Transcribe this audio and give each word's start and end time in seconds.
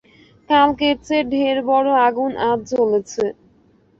কালকের 0.49 0.95
চেয়ে 1.05 1.23
ঢের 1.31 1.57
বড়ো 1.69 1.93
আগুন 2.07 2.31
আজ 2.49 2.59
জ্বলেছে। 2.71 3.23